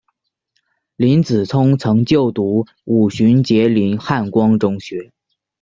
[0.95, 5.11] 林子聪曾就读五旬节林汉光中学。